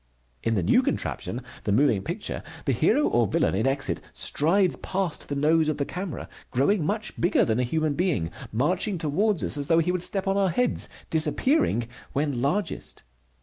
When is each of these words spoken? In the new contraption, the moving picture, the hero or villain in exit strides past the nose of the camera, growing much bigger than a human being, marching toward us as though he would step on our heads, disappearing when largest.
In 0.41 0.55
the 0.55 0.63
new 0.63 0.81
contraption, 0.81 1.41
the 1.63 1.71
moving 1.71 2.01
picture, 2.01 2.41
the 2.65 2.71
hero 2.71 3.07
or 3.07 3.27
villain 3.27 3.53
in 3.53 3.67
exit 3.67 4.01
strides 4.13 4.75
past 4.77 5.29
the 5.29 5.35
nose 5.35 5.69
of 5.69 5.77
the 5.77 5.85
camera, 5.85 6.27
growing 6.49 6.83
much 6.83 7.21
bigger 7.21 7.45
than 7.45 7.59
a 7.59 7.63
human 7.63 7.93
being, 7.93 8.31
marching 8.51 8.97
toward 8.97 9.43
us 9.43 9.57
as 9.57 9.67
though 9.67 9.77
he 9.77 9.91
would 9.91 10.01
step 10.01 10.27
on 10.27 10.37
our 10.37 10.49
heads, 10.49 10.89
disappearing 11.11 11.87
when 12.13 12.41
largest. 12.41 13.03